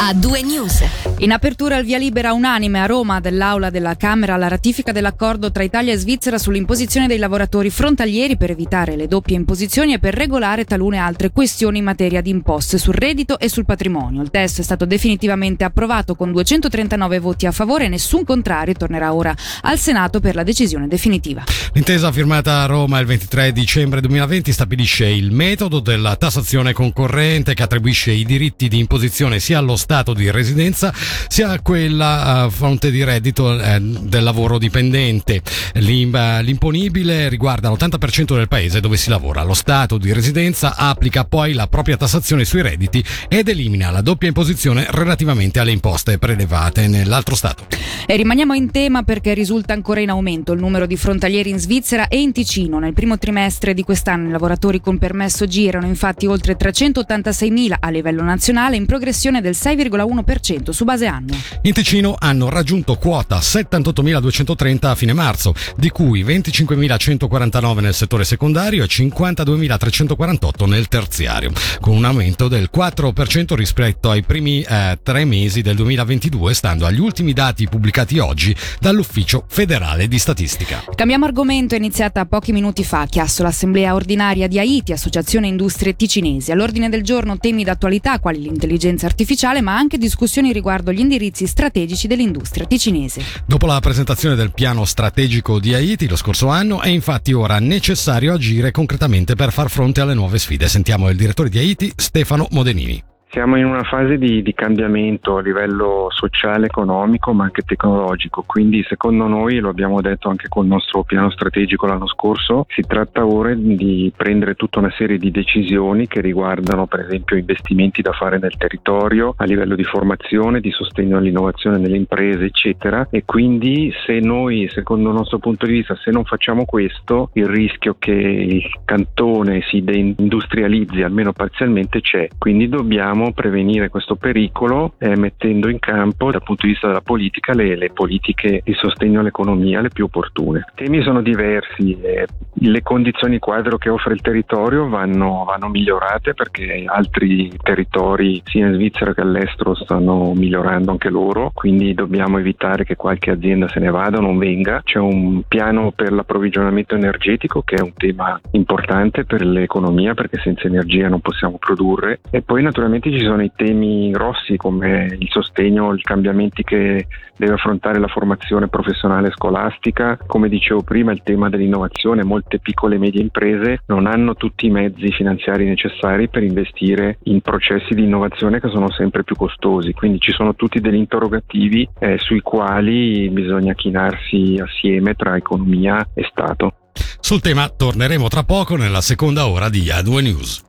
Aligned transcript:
a 0.00 0.14
due 0.14 0.42
news. 0.42 0.82
In 1.18 1.30
apertura 1.30 1.78
il 1.78 1.86
via 1.86 1.96
libera 1.96 2.32
unanime 2.32 2.80
a 2.80 2.86
Roma 2.86 3.20
dell'Aula 3.20 3.70
della 3.70 3.96
Camera 3.96 4.34
alla 4.34 4.48
ratifica 4.48 4.90
dell'accordo 4.90 5.52
tra 5.52 5.62
Italia 5.62 5.92
e 5.92 5.96
Svizzera 5.96 6.38
sull'imposizione 6.38 7.06
dei 7.06 7.18
lavoratori 7.18 7.70
frontalieri 7.70 8.36
per 8.36 8.50
evitare 8.50 8.96
le 8.96 9.06
doppie 9.06 9.36
imposizioni 9.36 9.94
e 9.94 10.00
per 10.00 10.12
regolare 10.12 10.64
talune 10.64 10.98
altre 10.98 11.30
questioni 11.30 11.78
in 11.78 11.84
materia 11.84 12.20
di 12.20 12.30
imposte 12.30 12.78
sul 12.78 12.94
reddito 12.94 13.38
e 13.38 13.48
sul 13.48 13.64
patrimonio. 13.64 14.22
Il 14.22 14.30
testo 14.30 14.60
è 14.60 14.64
stato 14.64 14.84
definitivamente 14.84 15.62
approvato 15.64 16.16
con 16.16 16.32
239 16.32 17.18
voti 17.20 17.46
a 17.46 17.52
favore 17.52 17.84
e 17.84 17.88
nessun 17.88 18.24
contrario 18.24 18.74
tornerà 18.74 19.14
ora 19.14 19.34
al 19.62 19.78
Senato 19.78 20.18
per 20.18 20.34
la 20.34 20.42
decisione 20.42 20.88
definitiva. 20.88 21.44
L'intesa 21.72 22.12
firmata 22.12 22.62
a 22.62 22.66
Roma 22.66 22.98
il 22.98 23.06
23 23.06 23.52
dicembre 23.52 24.00
2020 24.00 24.52
stabilisce 24.52 25.06
il 25.06 25.30
metodo 25.30 25.78
della 25.80 26.16
tassazione 26.16 26.72
concorrente 26.72 27.54
che 27.54 27.62
attribuisce 27.62 28.10
i 28.10 28.24
diritti 28.24 28.68
di 28.68 28.80
imposizione 28.80 29.38
sia 29.38 29.58
allo 29.58 29.76
Stato 29.76 30.12
di 30.12 30.30
residenza 30.30 30.92
sia 31.28 31.60
quella 31.60 32.22
a 32.22 32.50
fronte 32.50 32.90
di 32.90 33.02
reddito 33.04 33.60
eh, 33.60 33.78
del 33.80 34.22
lavoro 34.22 34.58
dipendente. 34.58 35.42
L'imponibile 35.74 37.28
riguarda 37.28 37.70
l'80% 37.70 38.36
del 38.36 38.48
paese 38.48 38.80
dove 38.80 38.96
si 38.96 39.08
lavora. 39.08 39.42
Lo 39.42 39.54
Stato 39.54 39.98
di 39.98 40.12
residenza 40.12 40.76
applica 40.76 41.24
poi 41.24 41.52
la 41.52 41.66
propria 41.66 41.96
tassazione 41.96 42.44
sui 42.44 42.62
redditi 42.62 43.04
ed 43.28 43.48
elimina 43.48 43.90
la 43.90 44.00
doppia 44.00 44.28
imposizione 44.28 44.86
relativamente 44.90 45.58
alle 45.58 45.72
imposte 45.72 46.18
prelevate 46.18 46.86
nell'altro 46.86 47.34
Stato. 47.34 47.66
E 48.06 48.16
rimaniamo 48.16 48.54
in 48.54 48.70
tema 48.70 49.02
perché 49.02 49.34
risulta 49.34 49.72
ancora 49.72 50.00
in 50.00 50.10
aumento 50.10 50.52
il 50.52 50.60
numero 50.60 50.86
di 50.86 50.96
frontalieri 50.96 51.50
in 51.50 51.58
Svizzera 51.58 52.08
e 52.08 52.20
in 52.20 52.32
Ticino. 52.32 52.78
Nel 52.78 52.92
primo 52.92 53.18
trimestre 53.18 53.74
di 53.74 53.82
quest'anno 53.82 54.28
i 54.28 54.30
lavoratori 54.30 54.80
con 54.80 54.98
permesso 54.98 55.46
G 55.46 55.64
erano 55.66 55.86
infatti 55.86 56.26
oltre 56.26 56.56
386.000 56.56 57.74
a 57.80 57.90
livello 57.90 58.22
nazionale 58.22 58.76
in 58.76 58.86
progressione 58.86 59.40
del 59.40 59.54
6,1% 59.54 60.70
su 60.70 60.84
base 60.84 60.93
anno. 61.02 61.34
In 61.62 61.72
Ticino 61.72 62.16
hanno 62.18 62.48
raggiunto 62.48 62.96
quota 62.96 63.38
78.230 63.38 64.86
a 64.86 64.94
fine 64.94 65.12
marzo, 65.12 65.54
di 65.76 65.90
cui 65.90 66.24
25.149 66.24 67.80
nel 67.80 67.94
settore 67.94 68.24
secondario 68.24 68.84
e 68.84 68.86
52.348 68.86 70.68
nel 70.68 70.88
terziario, 70.88 71.52
con 71.80 71.96
un 71.96 72.04
aumento 72.04 72.48
del 72.48 72.68
4% 72.74 73.54
rispetto 73.54 74.10
ai 74.10 74.22
primi 74.22 74.62
eh, 74.62 74.98
tre 75.02 75.24
mesi 75.24 75.62
del 75.62 75.76
2022, 75.76 76.54
stando 76.54 76.86
agli 76.86 77.00
ultimi 77.00 77.32
dati 77.32 77.68
pubblicati 77.68 78.18
oggi 78.18 78.54
dall'Ufficio 78.80 79.44
federale 79.48 80.08
di 80.08 80.18
statistica. 80.18 80.84
Cambiamo 80.94 81.24
argomento, 81.24 81.74
è 81.74 81.78
iniziata 81.78 82.26
pochi 82.26 82.52
minuti 82.52 82.84
fa 82.84 83.00
a 83.00 83.06
Chiasso 83.06 83.42
l'assemblea 83.42 83.94
ordinaria 83.94 84.48
di 84.48 84.58
Haiti, 84.58 84.92
Associazione 84.92 85.46
Industrie 85.46 85.96
Ticinesi. 85.96 86.52
All'ordine 86.52 86.88
del 86.88 87.02
giorno 87.02 87.38
temi 87.38 87.64
d'attualità 87.64 88.18
quali 88.18 88.40
l'intelligenza 88.40 89.06
artificiale, 89.06 89.60
ma 89.60 89.76
anche 89.76 89.98
discussioni 89.98 90.52
riguardo 90.52 90.83
gli 90.92 91.00
indirizzi 91.00 91.46
strategici 91.46 92.06
dell'industria 92.06 92.66
ticinese. 92.66 93.22
Dopo 93.46 93.66
la 93.66 93.80
presentazione 93.80 94.34
del 94.34 94.52
piano 94.52 94.84
strategico 94.84 95.58
di 95.58 95.74
Haiti 95.74 96.08
lo 96.08 96.16
scorso 96.16 96.48
anno, 96.48 96.80
è 96.80 96.88
infatti 96.88 97.32
ora 97.32 97.58
necessario 97.58 98.34
agire 98.34 98.70
concretamente 98.70 99.34
per 99.34 99.52
far 99.52 99.70
fronte 99.70 100.00
alle 100.00 100.14
nuove 100.14 100.38
sfide. 100.38 100.68
Sentiamo 100.68 101.08
il 101.08 101.16
direttore 101.16 101.48
di 101.48 101.58
Haiti, 101.58 101.92
Stefano 101.96 102.48
Modenini. 102.50 103.13
Siamo 103.34 103.56
in 103.56 103.64
una 103.64 103.82
fase 103.82 104.16
di, 104.16 104.42
di, 104.42 104.54
cambiamento 104.54 105.38
a 105.38 105.40
livello 105.40 106.06
sociale, 106.10 106.66
economico, 106.66 107.32
ma 107.32 107.42
anche 107.42 107.62
tecnologico, 107.62 108.44
quindi 108.46 108.84
secondo 108.88 109.26
noi, 109.26 109.58
lo 109.58 109.70
abbiamo 109.70 110.00
detto 110.00 110.28
anche 110.28 110.46
col 110.46 110.66
nostro 110.66 111.02
piano 111.02 111.30
strategico 111.30 111.84
l'anno 111.86 112.06
scorso, 112.06 112.64
si 112.68 112.82
tratta 112.82 113.26
ora 113.26 113.52
di 113.52 114.12
prendere 114.16 114.54
tutta 114.54 114.78
una 114.78 114.92
serie 114.96 115.18
di 115.18 115.32
decisioni 115.32 116.06
che 116.06 116.20
riguardano 116.20 116.86
per 116.86 117.00
esempio 117.00 117.36
investimenti 117.36 118.02
da 118.02 118.12
fare 118.12 118.38
nel 118.38 118.56
territorio, 118.56 119.34
a 119.36 119.44
livello 119.46 119.74
di 119.74 119.82
formazione, 119.82 120.60
di 120.60 120.70
sostegno 120.70 121.16
all'innovazione 121.16 121.78
nelle 121.78 121.96
imprese, 121.96 122.44
eccetera. 122.44 123.08
E 123.10 123.24
quindi 123.24 123.92
se 124.06 124.20
noi, 124.20 124.68
secondo 124.68 125.08
il 125.08 125.16
nostro 125.16 125.38
punto 125.38 125.66
di 125.66 125.72
vista, 125.72 125.96
se 125.96 126.12
non 126.12 126.22
facciamo 126.22 126.64
questo, 126.64 127.30
il 127.32 127.46
rischio 127.46 127.96
che 127.98 128.12
il 128.12 128.62
cantone 128.84 129.60
si 129.62 129.82
deindustrializzi 129.82 131.02
almeno 131.02 131.32
parzialmente 131.32 132.00
c'è. 132.00 132.28
Quindi 132.38 132.68
dobbiamo 132.68 133.22
prevenire 133.32 133.88
questo 133.88 134.16
pericolo 134.16 134.94
eh, 134.98 135.16
mettendo 135.16 135.68
in 135.68 135.78
campo 135.78 136.30
dal 136.30 136.42
punto 136.42 136.66
di 136.66 136.72
vista 136.72 136.86
della 136.88 137.00
politica 137.00 137.52
le, 137.54 137.76
le, 137.76 137.90
politiche 137.90 138.60
di 138.64 138.74
sostegno 138.74 139.20
all'economia 139.20 139.80
le 139.80 139.88
più 139.88 140.04
opportune. 140.04 140.64
I 140.76 140.84
temi 140.84 141.02
sono 141.02 141.22
diversi, 141.22 141.98
eh, 142.00 142.26
le 142.52 142.82
condizioni 142.82 143.38
quadro 143.38 143.78
che 143.78 143.88
offre 143.88 144.14
il 144.14 144.20
territorio 144.20 144.88
vanno, 144.88 145.44
vanno, 145.46 145.68
migliorate 145.68 146.34
perché 146.34 146.84
altri 146.86 147.52
territori 147.62 148.40
sia 148.44 148.66
in 148.66 148.74
Svizzera 148.74 149.14
che 149.14 149.20
all'estero 149.20 149.74
stanno 149.74 150.32
migliorando 150.34 150.90
anche 150.90 151.10
loro, 151.10 151.50
quindi 151.54 151.94
dobbiamo 151.94 152.38
evitare 152.38 152.84
che 152.84 152.96
qualche 152.96 153.30
azienda 153.30 153.68
se 153.68 153.80
ne 153.80 153.90
vada 153.90 154.18
o 154.18 154.20
non 154.20 154.38
venga. 154.38 154.82
C'è 154.84 154.98
un 154.98 155.42
piano 155.46 155.92
per 155.92 156.12
l'approvvigionamento 156.12 156.94
energetico 156.94 157.62
che 157.62 157.76
è 157.76 157.82
un 157.82 157.92
tema 157.94 158.40
importante 158.52 159.24
per 159.24 159.44
l'economia 159.44 160.14
perché 160.14 160.38
senza 160.42 160.66
energia 160.66 161.08
non 161.08 161.20
possiamo 161.20 161.58
produrre 161.58 162.20
e 162.30 162.42
poi 162.42 162.62
naturalmente 162.62 163.10
ci 163.18 163.24
sono 163.24 163.42
i 163.42 163.52
temi 163.54 164.10
grossi 164.10 164.56
come 164.56 165.16
il 165.18 165.28
sostegno, 165.30 165.94
i 165.94 166.02
cambiamenti 166.02 166.62
che 166.62 167.06
deve 167.36 167.54
affrontare 167.54 167.98
la 167.98 168.08
formazione 168.08 168.68
professionale 168.68 169.30
scolastica. 169.30 170.18
Come 170.26 170.48
dicevo 170.48 170.82
prima, 170.82 171.12
il 171.12 171.22
tema 171.22 171.48
dell'innovazione. 171.48 172.24
Molte 172.24 172.58
piccole 172.58 172.96
e 172.96 172.98
medie 172.98 173.20
imprese 173.20 173.82
non 173.86 174.06
hanno 174.06 174.34
tutti 174.34 174.66
i 174.66 174.70
mezzi 174.70 175.10
finanziari 175.12 175.64
necessari 175.64 176.28
per 176.28 176.42
investire 176.42 177.18
in 177.24 177.40
processi 177.40 177.94
di 177.94 178.04
innovazione 178.04 178.60
che 178.60 178.68
sono 178.68 178.90
sempre 178.90 179.24
più 179.24 179.36
costosi. 179.36 179.92
Quindi 179.92 180.20
ci 180.20 180.32
sono 180.32 180.54
tutti 180.54 180.80
degli 180.80 180.94
interrogativi 180.94 181.88
eh, 181.98 182.18
sui 182.18 182.40
quali 182.40 183.28
bisogna 183.30 183.74
chinarsi 183.74 184.60
assieme 184.60 185.14
tra 185.14 185.36
economia 185.36 186.06
e 186.14 186.24
Stato. 186.30 186.74
Sul 187.24 187.40
tema 187.40 187.70
torneremo 187.70 188.28
tra 188.28 188.44
poco 188.44 188.76
nella 188.76 189.00
seconda 189.00 189.46
ora 189.46 189.70
di 189.70 189.84
A2 189.84 190.20
News. 190.20 190.60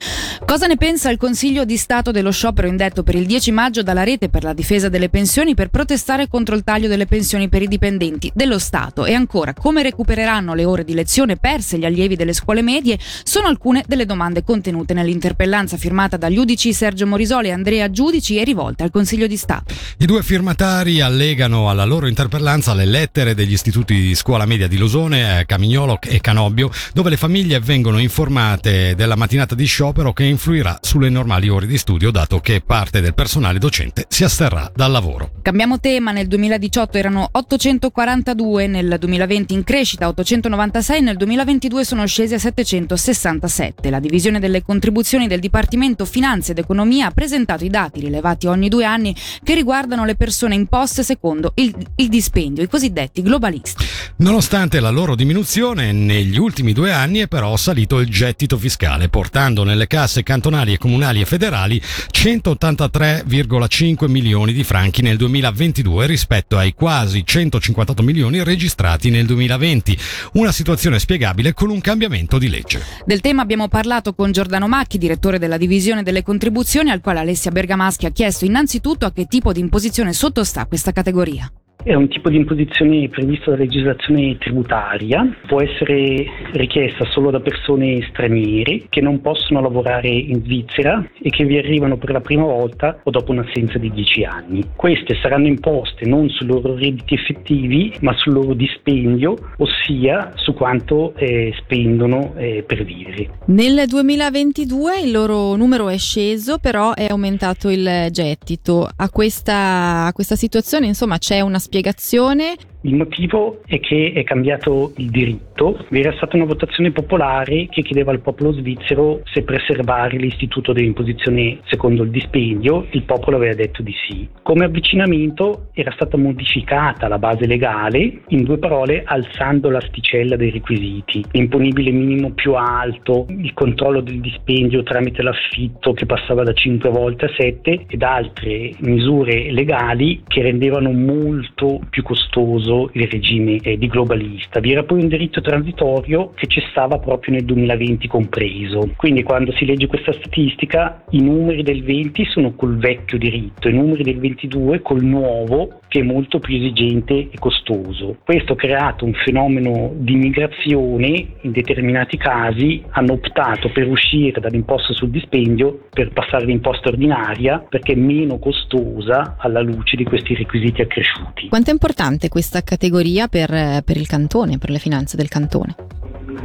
Cosa 0.45 0.67
ne 0.67 0.77
pensa 0.77 1.09
il 1.09 1.17
Consiglio 1.17 1.65
di 1.65 1.75
Stato 1.75 2.11
dello 2.11 2.31
sciopero 2.31 2.67
indetto 2.67 3.03
per 3.03 3.15
il 3.15 3.25
10 3.25 3.51
maggio 3.51 3.83
dalla 3.83 4.03
rete 4.03 4.29
per 4.29 4.43
la 4.43 4.53
difesa 4.53 4.87
delle 4.87 5.09
pensioni 5.09 5.53
per 5.53 5.67
protestare 5.67 6.29
contro 6.29 6.55
il 6.55 6.63
taglio 6.63 6.87
delle 6.87 7.07
pensioni 7.07 7.49
per 7.49 7.61
i 7.61 7.67
dipendenti 7.67 8.31
dello 8.33 8.57
Stato? 8.57 9.05
E 9.05 9.13
ancora, 9.13 9.53
come 9.53 9.83
recupereranno 9.83 10.53
le 10.53 10.63
ore 10.63 10.85
di 10.85 10.93
lezione 10.93 11.35
perse 11.35 11.77
gli 11.77 11.83
allievi 11.83 12.15
delle 12.15 12.31
scuole 12.31 12.61
medie? 12.61 12.97
Sono 13.23 13.47
alcune 13.47 13.83
delle 13.85 14.05
domande 14.05 14.43
contenute 14.43 14.93
nell'interpellanza 14.93 15.75
firmata 15.75 16.15
dagli 16.15 16.37
udici 16.37 16.71
Sergio 16.71 17.05
Morisoli 17.05 17.49
e 17.49 17.51
Andrea 17.51 17.89
Giudici 17.89 18.37
e 18.37 18.45
rivolte 18.45 18.83
al 18.83 18.91
Consiglio 18.91 19.27
di 19.27 19.35
Stato. 19.35 19.73
I 19.97 20.05
due 20.05 20.23
firmatari 20.23 21.01
allegano 21.01 21.69
alla 21.69 21.85
loro 21.85 22.07
interpellanza 22.07 22.73
le 22.73 22.85
lettere 22.85 23.33
degli 23.33 23.53
istituti 23.53 23.99
di 23.99 24.15
scuola 24.15 24.45
media 24.45 24.69
di 24.69 24.77
Losone, 24.77 25.39
eh, 25.39 25.45
Camignolo 25.45 25.99
e 26.01 26.21
Canobbio, 26.45 26.69
dove 26.93 27.09
le 27.09 27.17
famiglie 27.17 27.59
vengono 27.59 27.97
informate 27.97 28.93
della 28.95 29.15
mattinata 29.15 29.55
di 29.55 29.65
sciopero 29.65 30.13
che 30.13 30.25
influirà 30.25 30.77
sulle 30.81 31.09
normali 31.09 31.49
ore 31.49 31.65
di 31.65 31.77
studio 31.77 32.11
dato 32.11 32.39
che 32.39 32.61
parte 32.65 33.01
del 33.01 33.13
personale 33.13 33.57
docente 33.57 34.05
si 34.07 34.23
asterrà 34.23 34.71
dal 34.73 34.91
lavoro. 34.91 35.31
Cambiamo 35.41 35.79
tema, 35.79 36.11
nel 36.11 36.27
2018 36.27 36.97
erano 36.97 37.27
842, 37.31 38.67
nel 38.67 38.97
2020 38.99 39.53
in 39.53 39.63
crescita 39.63 40.07
896, 40.07 41.01
nel 41.01 41.17
2022 41.17 41.83
sono 41.83 42.05
scesi 42.05 42.35
a 42.35 42.39
767. 42.39 43.89
La 43.89 43.99
divisione 43.99 44.39
delle 44.39 44.61
contribuzioni 44.61 45.27
del 45.27 45.39
Dipartimento 45.39 46.05
Finanze 46.05 46.51
ed 46.51 46.59
Economia 46.59 47.07
ha 47.07 47.11
presentato 47.11 47.63
i 47.65 47.69
dati 47.69 47.99
rilevati 47.99 48.47
ogni 48.47 48.69
due 48.69 48.85
anni 48.85 49.15
che 49.43 49.55
riguardano 49.55 50.05
le 50.05 50.15
persone 50.15 50.55
imposte 50.55 51.03
secondo 51.03 51.53
il, 51.55 51.75
il 51.95 52.09
dispendio, 52.09 52.63
i 52.63 52.67
cosiddetti 52.67 53.21
globalisti. 53.21 53.83
Nonostante 54.17 54.79
la 54.79 54.89
loro 54.89 55.15
diminuzione, 55.15 55.91
negli 55.91 56.34
ultimi 56.37 56.73
due 56.73 56.91
anni 56.91 57.19
è 57.19 57.27
però 57.27 57.55
salito 57.57 57.99
il 57.99 58.09
gettito 58.09 58.57
fiscale, 58.57 59.09
portando 59.09 59.63
nelle 59.63 59.87
casse 59.87 60.23
cantonali 60.23 60.73
e 60.73 60.77
comunali 60.77 61.21
e 61.21 61.25
federali 61.25 61.79
183,5 61.79 64.09
milioni 64.09 64.53
di 64.53 64.63
franchi 64.63 65.01
nel 65.01 65.17
2022 65.17 66.07
rispetto 66.07 66.57
ai 66.57 66.73
quasi 66.73 67.23
158 67.25 68.03
milioni 68.03 68.43
registrati 68.43 69.09
nel 69.09 69.25
2020. 69.25 69.97
Una 70.33 70.51
situazione 70.51 70.99
spiegabile 70.99 71.53
con 71.53 71.69
un 71.69 71.81
cambiamento 71.81 72.37
di 72.37 72.49
legge. 72.49 72.81
Del 73.05 73.21
tema 73.21 73.41
abbiamo 73.41 73.67
parlato 73.67 74.13
con 74.13 74.31
Giordano 74.31 74.67
Macchi, 74.67 74.97
direttore 74.97 75.39
della 75.39 75.57
divisione 75.57 76.03
delle 76.03 76.23
contribuzioni, 76.23 76.89
al 76.89 77.01
quale 77.01 77.19
Alessia 77.19 77.51
Bergamaschi 77.51 78.05
ha 78.05 78.11
chiesto 78.11 78.45
innanzitutto 78.45 79.05
a 79.05 79.11
che 79.11 79.25
tipo 79.25 79.51
di 79.51 79.59
imposizione 79.59 80.13
sottostà 80.13 80.65
questa 80.65 80.91
categoria. 80.91 81.51
È 81.85 81.93
un 81.93 82.07
tipo 82.07 82.31
di 82.31 82.37
imposizione 82.37 83.07
previsto 83.09 83.51
dalla 83.51 83.61
legislazione 83.61 84.39
tributaria, 84.39 85.23
può 85.45 85.61
essere 85.61 86.25
richiesta 86.53 87.05
solo 87.11 87.29
da 87.29 87.39
persone 87.39 88.03
straniere 88.09 88.85
che 88.89 89.01
non 89.01 89.21
possono 89.21 89.61
lavorare 89.61 90.07
in 90.07 90.41
Svizzera 90.43 91.07
e 91.21 91.29
che 91.29 91.45
vi 91.45 91.59
arrivano 91.59 91.97
per 91.97 92.09
la 92.09 92.21
prima 92.21 92.41
volta 92.41 93.01
o 93.03 93.11
dopo 93.11 93.33
un'assenza 93.33 93.77
di 93.77 93.91
10 93.91 94.23
anni. 94.23 94.63
Queste 94.75 95.15
saranno 95.21 95.45
imposte 95.45 96.07
non 96.07 96.27
sui 96.29 96.47
loro 96.47 96.73
redditi 96.73 97.13
effettivi 97.13 97.93
ma 97.99 98.15
sul 98.17 98.33
loro 98.33 98.55
dispendio, 98.55 99.35
ossia 99.57 100.31
su 100.37 100.55
quanto 100.55 101.13
eh, 101.17 101.53
spendono 101.59 102.33
eh, 102.35 102.63
per 102.65 102.83
vivere. 102.83 103.29
Nel 103.45 103.83
2022 103.85 105.01
il 105.01 105.11
loro 105.11 105.55
numero 105.55 105.89
è 105.89 105.99
sceso, 105.99 106.57
però 106.57 106.95
è 106.95 107.05
aumentato 107.11 107.69
il 107.69 108.07
gettito. 108.09 108.89
A 108.95 109.11
questa, 109.11 110.05
a 110.05 110.13
questa 110.13 110.35
situazione 110.35 110.87
insomma 110.87 111.19
c'è 111.19 111.41
una 111.41 111.59
spiegazione 111.59 111.73
spiegazione 111.75 112.55
il 112.85 112.95
motivo 112.95 113.61
è 113.65 113.79
che 113.79 114.11
è 114.13 114.23
cambiato 114.23 114.93
il 114.97 115.09
diritto, 115.09 115.85
vi 115.89 116.01
era 116.01 116.13
stata 116.13 116.35
una 116.35 116.45
votazione 116.45 116.91
popolare 116.91 117.67
che 117.69 117.81
chiedeva 117.81 118.11
al 118.11 118.21
popolo 118.21 118.53
svizzero 118.53 119.21
se 119.25 119.43
preservare 119.43 120.17
l'istituto 120.17 120.71
dell'imposizione 120.71 121.59
secondo 121.65 122.03
il 122.03 122.11
dispendio, 122.11 122.85
il 122.91 123.03
popolo 123.03 123.37
aveva 123.37 123.55
detto 123.55 123.81
di 123.81 123.93
sì. 124.07 124.29
Come 124.43 124.65
avvicinamento 124.65 125.69
era 125.73 125.91
stata 125.91 126.15
modificata 126.15 127.07
la 127.07 127.17
base 127.17 127.47
legale, 127.47 128.21
in 128.27 128.43
due 128.43 128.59
parole 128.59 129.01
alzando 129.03 129.71
l'asticella 129.71 130.35
dei 130.35 130.51
requisiti, 130.51 131.25
l'imponibile 131.31 131.89
minimo 131.89 132.33
più 132.33 132.53
alto, 132.53 133.25
il 133.29 133.53
controllo 133.53 134.01
del 134.01 134.19
dispendio 134.19 134.83
tramite 134.83 135.23
l'affitto 135.23 135.93
che 135.93 136.05
passava 136.05 136.43
da 136.43 136.53
5 136.53 136.89
volte 136.91 137.25
a 137.25 137.33
7 137.35 137.85
ed 137.87 138.03
altre 138.03 138.71
misure 138.81 139.51
legali 139.51 140.21
che 140.27 140.43
rendevano 140.43 140.91
molto 140.91 141.79
più 141.89 142.03
costoso 142.03 142.74
uso 142.75 142.89
il 142.93 143.07
regime 143.07 143.57
eh, 143.57 143.77
di 143.77 143.87
globalista. 143.87 144.59
Vi 144.59 144.71
era 144.71 144.83
poi 144.83 145.01
un 145.01 145.07
diritto 145.07 145.41
transitorio 145.41 146.31
che 146.35 146.47
cessava 146.47 146.99
proprio 146.99 147.35
nel 147.35 147.45
2020 147.45 148.07
compreso. 148.07 148.91
Quindi 148.95 149.23
quando 149.23 149.51
si 149.53 149.65
legge 149.65 149.87
questa 149.87 150.13
statistica 150.13 151.03
i 151.11 151.21
numeri 151.21 151.63
del 151.63 151.83
20 151.83 152.25
sono 152.25 152.53
col 152.55 152.77
vecchio 152.77 153.17
diritto, 153.17 153.69
i 153.69 153.73
numeri 153.73 154.03
del 154.03 154.19
22 154.19 154.81
col 154.81 155.03
nuovo 155.03 155.79
che 155.95 156.01
è 156.01 156.03
molto 156.03 156.39
più 156.39 156.57
esigente 156.57 157.13
e 157.13 157.39
costoso. 157.39 158.17
Questo 158.25 158.51
ha 158.51 158.55
creato 158.57 159.05
un 159.05 159.13
fenomeno 159.13 159.93
di 159.95 160.15
migrazione, 160.15 161.35
in 161.39 161.51
determinati 161.51 162.17
casi 162.17 162.83
hanno 162.89 163.13
optato 163.13 163.71
per 163.71 163.87
uscire 163.87 164.41
dall'imposta 164.41 164.91
sul 164.91 165.09
dispendio 165.09 165.85
per 165.89 166.11
passare 166.11 166.43
all'imposta 166.43 166.89
ordinaria 166.89 167.59
perché 167.59 167.93
è 167.93 167.95
meno 167.95 168.39
costosa 168.39 169.37
alla 169.39 169.61
luce 169.61 169.95
di 169.95 170.03
questi 170.03 170.35
requisiti 170.35 170.81
accresciuti. 170.81 171.47
Quanto 171.47 171.69
è 171.69 171.73
importante 171.73 172.27
questa 172.27 172.61
categoria 172.61 173.29
per, 173.29 173.81
per 173.85 173.95
il 173.95 174.07
cantone, 174.07 174.57
per 174.57 174.71
le 174.71 174.79
finanze 174.79 175.15
del 175.15 175.29
cantone? 175.29 175.75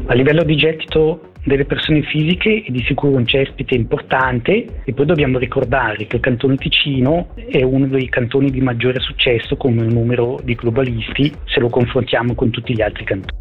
A 0.07 0.15
livello 0.15 0.45
di 0.45 0.55
gettito 0.55 1.30
delle 1.45 1.65
persone 1.65 2.03
fisiche 2.03 2.63
è 2.67 2.71
di 2.71 2.83
sicuro 2.87 3.17
un 3.17 3.27
cespite 3.27 3.75
importante 3.75 4.83
e 4.85 4.93
poi 4.93 5.07
dobbiamo 5.07 5.39
ricordare 5.39 6.07
che 6.07 6.17
il 6.17 6.23
Cantone 6.23 6.57
Ticino 6.57 7.35
è 7.35 7.63
uno 7.63 7.87
dei 7.87 8.09
cantoni 8.09 8.51
di 8.51 8.61
maggiore 8.61 9.01
successo 9.01 9.57
come 9.57 9.83
numero 9.85 10.39
di 10.43 10.55
globalisti 10.55 11.33
se 11.45 11.61
lo 11.61 11.69
confrontiamo 11.69 12.35
con 12.35 12.51
tutti 12.51 12.75
gli 12.75 12.83
altri 12.83 13.05
cantoni. 13.05 13.39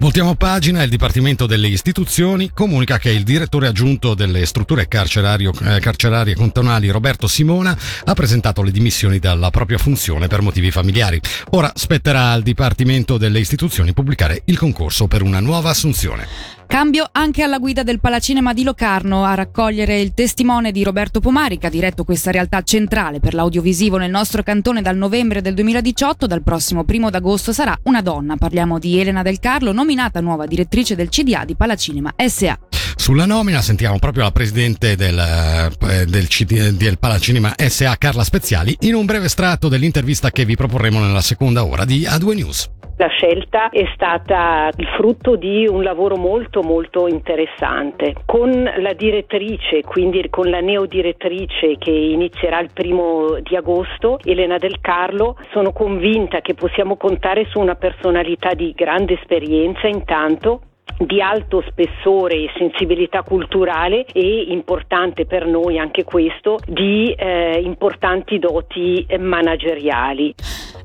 Voltiamo 0.00 0.36
pagina, 0.36 0.84
il 0.84 0.90
Dipartimento 0.90 1.46
delle 1.46 1.66
Istituzioni 1.66 2.52
comunica 2.54 2.98
che 2.98 3.10
il 3.10 3.24
direttore 3.24 3.66
aggiunto 3.66 4.14
delle 4.14 4.46
strutture 4.46 4.82
eh, 4.82 4.86
carcerarie 5.80 6.34
cantonali 6.36 6.88
Roberto 6.88 7.26
Simona 7.26 7.76
ha 8.04 8.14
presentato 8.14 8.62
le 8.62 8.70
dimissioni 8.70 9.18
dalla 9.18 9.50
propria 9.50 9.76
funzione 9.76 10.28
per 10.28 10.40
motivi 10.40 10.70
familiari. 10.70 11.20
Ora 11.50 11.72
spetterà 11.74 12.30
al 12.30 12.42
Dipartimento 12.42 13.18
delle 13.18 13.40
Istituzioni 13.40 13.92
pubblicare 13.92 14.42
il 14.44 14.56
concorso 14.56 15.08
per 15.08 15.22
una 15.22 15.40
nuova 15.40 15.70
assunzione. 15.70 16.57
Cambio 16.68 17.08
anche 17.10 17.42
alla 17.42 17.58
guida 17.58 17.82
del 17.82 17.98
Palacinema 17.98 18.52
di 18.52 18.62
Locarno 18.62 19.24
a 19.24 19.32
raccogliere 19.32 20.00
il 20.02 20.12
testimone 20.12 20.70
di 20.70 20.84
Roberto 20.84 21.18
Pomari 21.18 21.56
che 21.56 21.66
ha 21.66 21.70
diretto 21.70 22.04
questa 22.04 22.30
realtà 22.30 22.60
centrale 22.60 23.20
per 23.20 23.32
l'audiovisivo 23.32 23.96
nel 23.96 24.10
nostro 24.10 24.42
cantone 24.42 24.82
dal 24.82 24.94
novembre 24.94 25.40
del 25.40 25.54
2018. 25.54 26.26
Dal 26.26 26.42
prossimo 26.42 26.84
primo 26.84 27.08
d'agosto 27.08 27.54
sarà 27.54 27.76
una 27.84 28.02
donna. 28.02 28.36
Parliamo 28.36 28.78
di 28.78 29.00
Elena 29.00 29.22
Del 29.22 29.40
Carlo, 29.40 29.72
nominata 29.72 30.20
nuova 30.20 30.44
direttrice 30.44 30.94
del 30.94 31.08
CDA 31.08 31.46
di 31.46 31.56
Palacinema 31.56 32.12
SA. 32.16 32.58
Sulla 32.96 33.24
nomina 33.24 33.62
sentiamo 33.62 33.98
proprio 33.98 34.24
la 34.24 34.32
presidente 34.32 34.94
del, 34.94 35.18
eh, 35.18 36.04
del, 36.04 36.76
del 36.76 36.98
Palacinema 36.98 37.54
SA 37.56 37.96
Carla 37.96 38.24
Speziali 38.24 38.76
in 38.80 38.94
un 38.94 39.06
breve 39.06 39.24
estratto 39.24 39.68
dell'intervista 39.68 40.30
che 40.30 40.44
vi 40.44 40.54
proporremo 40.54 41.00
nella 41.00 41.22
seconda 41.22 41.64
ora 41.64 41.86
di 41.86 42.02
A2 42.02 42.34
News. 42.34 42.70
La 43.00 43.06
scelta 43.06 43.70
è 43.70 43.88
stata 43.94 44.70
il 44.76 44.86
frutto 44.96 45.36
di 45.36 45.68
un 45.68 45.84
lavoro 45.84 46.16
molto 46.16 46.62
molto 46.62 47.06
interessante. 47.06 48.12
Con 48.26 48.68
la 48.76 48.92
direttrice, 48.92 49.82
quindi 49.84 50.28
con 50.28 50.50
la 50.50 50.58
neodirettrice 50.58 51.76
che 51.78 51.92
inizierà 51.92 52.58
il 52.58 52.70
primo 52.74 53.38
di 53.40 53.54
agosto, 53.54 54.18
Elena 54.24 54.58
Del 54.58 54.80
Carlo, 54.80 55.36
sono 55.52 55.70
convinta 55.70 56.40
che 56.40 56.54
possiamo 56.54 56.96
contare 56.96 57.46
su 57.48 57.60
una 57.60 57.76
personalità 57.76 58.54
di 58.54 58.72
grande 58.74 59.14
esperienza 59.14 59.86
intanto 59.86 60.62
di 60.98 61.20
alto 61.20 61.62
spessore 61.68 62.34
e 62.34 62.50
sensibilità 62.56 63.22
culturale 63.22 64.06
e 64.06 64.46
importante 64.48 65.24
per 65.24 65.46
noi 65.46 65.78
anche 65.78 66.02
questo 66.02 66.58
di 66.66 67.14
eh, 67.16 67.60
importanti 67.62 68.40
doti 68.40 69.06
manageriali. 69.20 70.34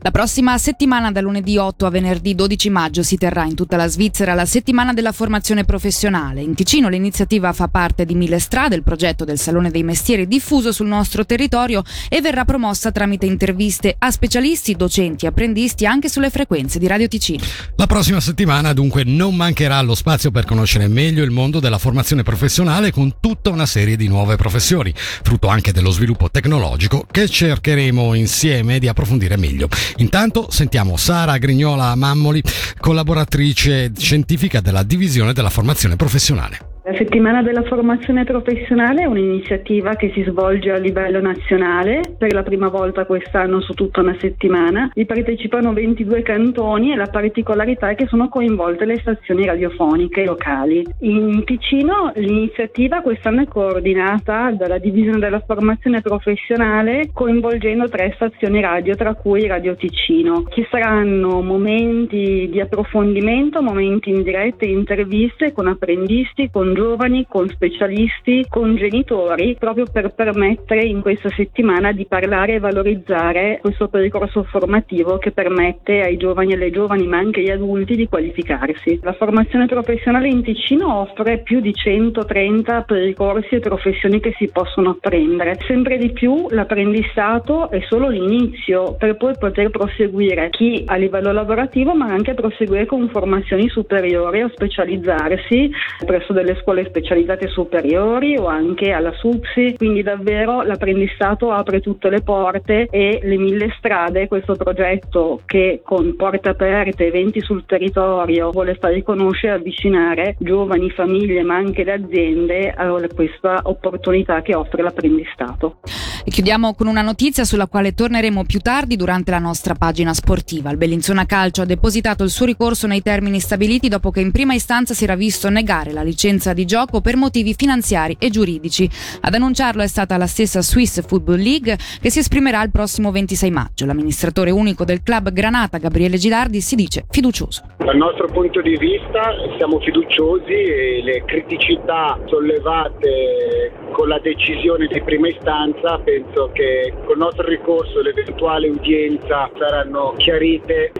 La 0.05 0.11
prossima 0.11 0.57
settimana, 0.57 1.13
da 1.13 1.21
lunedì 1.21 1.55
8 1.55 1.85
a 1.85 1.89
venerdì 1.89 2.35
12 2.35 2.69
maggio, 2.69 3.03
si 3.03 3.15
terrà 3.15 3.45
in 3.45 3.55
tutta 3.55 3.77
la 3.77 3.87
Svizzera 3.87 4.33
la 4.33 4.45
settimana 4.45 4.91
della 4.91 5.13
formazione 5.13 5.63
professionale. 5.63 6.41
In 6.41 6.55
Ticino 6.55 6.89
l'iniziativa 6.89 7.53
fa 7.53 7.69
parte 7.69 8.03
di 8.03 8.13
Mille 8.13 8.39
Strade, 8.39 8.75
il 8.75 8.83
progetto 8.83 9.23
del 9.23 9.39
Salone 9.39 9.71
dei 9.71 9.83
Mestieri 9.83 10.27
diffuso 10.27 10.73
sul 10.73 10.87
nostro 10.87 11.25
territorio 11.25 11.83
e 12.09 12.19
verrà 12.19 12.43
promossa 12.43 12.91
tramite 12.91 13.25
interviste 13.25 13.95
a 13.97 14.11
specialisti, 14.11 14.75
docenti 14.75 15.23
e 15.23 15.29
apprendisti 15.29 15.85
anche 15.85 16.09
sulle 16.09 16.29
frequenze 16.29 16.79
di 16.79 16.87
Radio 16.87 17.07
Ticino. 17.07 17.45
La 17.77 17.87
prossima 17.87 18.19
settimana 18.19 18.73
dunque 18.73 19.05
non 19.05 19.33
mancherà 19.37 19.79
lo 19.79 19.95
spazio 19.95 20.31
per 20.31 20.43
conoscere 20.43 20.89
meglio 20.89 21.23
il 21.23 21.31
mondo 21.31 21.61
della 21.61 21.77
formazione 21.77 22.23
professionale 22.23 22.91
con 22.91 23.21
tutta 23.21 23.51
una 23.51 23.65
serie 23.65 23.95
di 23.95 24.09
nuove 24.09 24.35
professioni, 24.35 24.93
frutto 24.97 25.47
anche 25.47 25.71
dello 25.71 25.91
sviluppo 25.91 26.29
tecnologico 26.29 27.05
che 27.09 27.29
cercheremo 27.29 28.13
insieme 28.15 28.79
di 28.79 28.89
approfondire 28.89 29.37
meglio. 29.37 29.69
Intanto 29.97 30.49
sentiamo 30.49 30.97
Sara 30.97 31.37
Grignola 31.37 31.95
Mammoli, 31.95 32.41
collaboratrice 32.79 33.91
scientifica 33.95 34.59
della 34.59 34.83
divisione 34.83 35.33
della 35.33 35.49
formazione 35.49 35.95
professionale. 35.95 36.72
La 36.85 36.93
settimana 36.95 37.41
della 37.41 37.63
formazione 37.63 38.25
professionale 38.25 39.03
è 39.03 39.05
un'iniziativa 39.05 39.95
che 39.95 40.11
si 40.13 40.21
svolge 40.27 40.69
a 40.69 40.77
livello 40.77 41.21
nazionale, 41.21 42.01
per 42.17 42.33
la 42.33 42.43
prima 42.43 42.67
volta 42.67 43.05
quest'anno 43.05 43.61
su 43.61 43.71
tutta 43.71 44.01
una 44.01 44.17
settimana. 44.19 44.91
Vi 44.93 45.05
partecipano 45.05 45.71
22 45.71 46.21
cantoni 46.23 46.91
e 46.91 46.97
la 46.97 47.07
particolarità 47.07 47.87
è 47.87 47.95
che 47.95 48.07
sono 48.07 48.27
coinvolte 48.27 48.83
le 48.83 48.99
stazioni 48.99 49.45
radiofoniche 49.45 50.25
locali. 50.25 50.85
In 50.99 51.45
Ticino 51.45 52.11
l'iniziativa 52.15 52.99
quest'anno 52.99 53.43
è 53.43 53.47
coordinata 53.47 54.51
dalla 54.51 54.77
divisione 54.77 55.19
della 55.19 55.39
formazione 55.39 56.01
professionale 56.01 57.11
coinvolgendo 57.13 57.87
tre 57.87 58.11
stazioni 58.15 58.59
radio, 58.59 58.97
tra 58.97 59.13
cui 59.13 59.47
Radio 59.47 59.77
Ticino. 59.77 60.47
Ci 60.49 60.67
saranno 60.69 61.39
momenti 61.39 62.49
di 62.51 62.59
approfondimento, 62.59 63.61
momenti 63.61 64.09
in 64.09 64.21
diretta 64.21 64.65
interviste 64.65 65.53
con 65.53 65.67
apprendisti, 65.67 66.49
con 66.51 66.71
giovani, 66.73 67.25
con 67.27 67.47
specialisti, 67.49 68.45
con 68.49 68.75
genitori, 68.75 69.55
proprio 69.57 69.85
per 69.91 70.13
permettere 70.13 70.83
in 70.83 71.01
questa 71.01 71.29
settimana 71.29 71.91
di 71.91 72.05
parlare 72.05 72.55
e 72.55 72.59
valorizzare 72.59 73.59
questo 73.61 73.87
percorso 73.87 74.43
formativo 74.43 75.17
che 75.17 75.31
permette 75.31 76.01
ai 76.01 76.17
giovani 76.17 76.51
e 76.51 76.55
alle 76.55 76.71
giovani, 76.71 77.07
ma 77.07 77.17
anche 77.17 77.41
agli 77.41 77.49
adulti, 77.49 77.95
di 77.95 78.07
qualificarsi. 78.07 78.99
La 79.03 79.13
formazione 79.13 79.65
professionale 79.65 80.27
in 80.27 80.43
Ticino 80.43 81.01
offre 81.01 81.39
più 81.39 81.59
di 81.59 81.73
130 81.73 82.81
percorsi 82.81 83.55
e 83.55 83.59
professioni 83.59 84.19
che 84.19 84.33
si 84.37 84.47
possono 84.47 84.91
apprendere. 84.91 85.57
Sempre 85.67 85.97
di 85.97 86.11
più 86.11 86.47
l'apprendistato 86.49 87.69
è 87.69 87.81
solo 87.87 88.09
l'inizio 88.09 88.95
per 88.95 89.17
poi 89.17 89.33
poter 89.37 89.69
proseguire 89.69 90.49
chi 90.49 90.83
a 90.85 90.95
livello 90.95 91.31
lavorativo 91.31 91.93
ma 91.93 92.05
anche 92.05 92.33
proseguire 92.33 92.85
con 92.85 93.09
formazioni 93.09 93.67
superiori 93.69 94.41
o 94.41 94.49
specializzarsi 94.49 95.71
presso 96.05 96.33
delle 96.33 96.55
scuole 96.63 96.85
specializzate 96.85 97.47
superiori 97.47 98.37
o 98.37 98.47
anche 98.47 98.91
alla 98.91 99.13
SUPSI, 99.13 99.75
quindi 99.77 100.01
davvero 100.01 100.63
l'apprendistato 100.63 101.51
apre 101.51 101.81
tutte 101.81 102.09
le 102.09 102.21
porte 102.21 102.87
e 102.89 103.19
le 103.21 103.37
mille 103.37 103.73
strade, 103.77 104.27
questo 104.27 104.55
progetto 104.55 105.41
che 105.45 105.81
con 105.83 106.15
porte 106.15 106.49
aperte, 106.49 107.07
eventi 107.07 107.41
sul 107.41 107.65
territorio 107.65 108.49
vuole 108.51 108.75
far 108.75 108.93
riconoscere 108.93 109.53
e 109.53 109.55
avvicinare 109.57 110.35
giovani, 110.39 110.89
famiglie 110.89 111.43
ma 111.43 111.55
anche 111.55 111.83
le 111.83 111.93
aziende 111.93 112.71
a 112.71 112.91
questa 113.13 113.61
opportunità 113.63 114.41
che 114.41 114.55
offre 114.55 114.81
l'apprendistato. 114.81 115.79
E 116.25 116.31
chiudiamo 116.31 116.73
con 116.73 116.87
una 116.87 117.01
notizia 117.01 117.43
sulla 117.43 117.67
quale 117.67 117.93
torneremo 117.93 118.45
più 118.45 118.59
tardi 118.59 118.95
durante 118.95 119.31
la 119.31 119.39
nostra 119.39 119.75
pagina 119.75 120.13
sportiva. 120.13 120.71
Il 120.71 120.77
Bellinzona 120.77 121.25
Calcio 121.25 121.63
ha 121.63 121.65
depositato 121.65 122.23
il 122.23 122.29
suo 122.29 122.45
ricorso 122.45 122.87
nei 122.87 123.01
termini 123.01 123.41
stabiliti 123.41 123.89
dopo 123.89 124.09
che 124.09 124.21
in 124.21 124.31
prima 124.31 124.53
istanza 124.53 124.93
si 124.93 125.03
era 125.03 125.15
visto 125.15 125.49
negare 125.49 125.91
la 125.91 126.01
licenza 126.01 126.52
di 126.53 126.65
gioco 126.65 127.01
per 127.01 127.15
motivi 127.15 127.53
finanziari 127.53 128.15
e 128.19 128.29
giuridici. 128.29 128.89
Ad 129.21 129.33
annunciarlo 129.33 129.81
è 129.81 129.87
stata 129.87 130.17
la 130.17 130.27
stessa 130.27 130.61
Swiss 130.61 131.05
Football 131.05 131.39
League 131.39 131.77
che 132.01 132.09
si 132.09 132.19
esprimerà 132.19 132.63
il 132.63 132.71
prossimo 132.71 133.11
26 133.11 133.51
maggio. 133.51 133.85
L'amministratore 133.85 134.51
unico 134.51 134.85
del 134.85 135.03
club 135.03 135.31
Granata, 135.31 135.77
Gabriele 135.77 136.17
Gilardi, 136.17 136.61
si 136.61 136.75
dice 136.75 137.05
fiducioso. 137.09 137.63
Dal 137.77 137.97
nostro 137.97 138.27
punto 138.27 138.61
di 138.61 138.77
vista 138.77 139.33
siamo 139.57 139.79
fiduciosi 139.79 140.53
e 140.53 141.01
le 141.03 141.23
criticità 141.25 142.19
sollevate 142.25 143.71
con 143.91 144.07
la 144.07 144.19
decisione 144.19 144.87
di 144.87 145.01
prima 145.01 145.27
istanza 145.27 145.99
penso 145.99 146.49
che 146.53 146.93
col 147.05 147.17
nostro 147.17 147.47
ricorso 147.47 148.01
l'eventuale 148.01 148.69
udienza 148.69 149.49
saranno 149.57 150.13
chiarite 150.17 150.91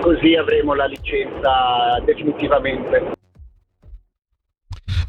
così 0.00 0.34
avremo 0.34 0.74
la 0.74 0.86
licenza 0.86 2.00
definitivamente. 2.04 3.15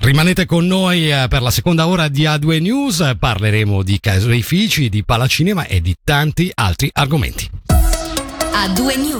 Rimanete 0.08 0.46
con 0.46 0.66
noi 0.66 1.12
eh, 1.12 1.26
per 1.28 1.42
la 1.42 1.52
seconda 1.52 1.86
ora 1.86 2.08
di 2.08 2.24
A2 2.24 2.62
News, 2.62 3.16
parleremo 3.20 3.84
di 3.84 4.00
caseifici, 4.00 4.88
di 4.88 5.04
palacinema 5.04 5.66
e 5.66 5.82
di 5.82 5.98
tanti 6.02 6.50
altri 6.54 6.90
argomenti. 6.94 7.50
A2 7.68 9.00
News. 9.00 9.18